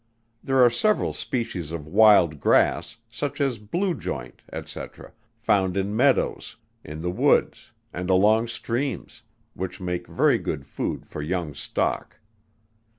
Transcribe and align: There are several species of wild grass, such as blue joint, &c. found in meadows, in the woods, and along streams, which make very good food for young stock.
There 0.43 0.57
are 0.65 0.69
several 0.71 1.13
species 1.13 1.71
of 1.71 1.85
wild 1.85 2.39
grass, 2.39 2.97
such 3.11 3.39
as 3.39 3.59
blue 3.59 3.93
joint, 3.93 4.41
&c. 4.65 4.81
found 5.37 5.77
in 5.77 5.95
meadows, 5.95 6.55
in 6.83 7.03
the 7.03 7.11
woods, 7.11 7.69
and 7.93 8.09
along 8.09 8.47
streams, 8.47 9.21
which 9.53 9.79
make 9.79 10.07
very 10.07 10.39
good 10.39 10.65
food 10.65 11.05
for 11.05 11.21
young 11.21 11.53
stock. 11.53 12.19